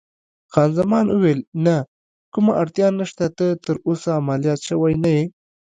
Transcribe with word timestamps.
خان 0.51 0.69
زمان 0.79 1.05
وویل: 1.09 1.39
نه، 1.65 1.77
کومه 2.33 2.53
اړتیا 2.61 2.87
نشته، 2.99 3.25
ته 3.37 3.45
تراوسه 3.65 4.09
عملیات 4.19 4.59
شوی 4.69 4.93
نه 5.03 5.09
یې. 5.15 5.25